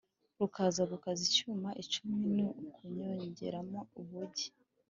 rukaza: 0.39 0.81
gukaza 0.91 1.21
icyuma, 1.29 1.69
icumu 1.83 2.15
ni 2.33 2.43
ukuryongeramo 2.67 3.79
ubugi 3.99 4.47